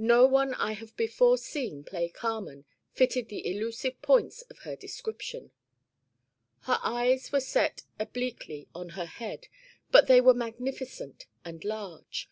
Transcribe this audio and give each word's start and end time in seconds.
No 0.00 0.24
one 0.24 0.54
I 0.54 0.72
have 0.72 0.96
before 0.96 1.36
seen 1.36 1.84
play 1.84 2.08
Carmen 2.08 2.64
fitted 2.94 3.28
the 3.28 3.46
elusive 3.46 4.00
points 4.00 4.40
of 4.48 4.60
her 4.60 4.74
description. 4.74 5.50
'Her 6.60 6.78
eyes 6.82 7.32
were 7.32 7.40
set 7.40 7.82
obliquely 8.00 8.66
in 8.74 8.88
her 8.88 9.04
head 9.04 9.48
but 9.90 10.06
they 10.06 10.22
were 10.22 10.32
magnificent 10.32 11.26
and 11.44 11.62
large. 11.66 12.30